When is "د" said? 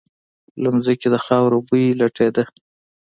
1.13-1.17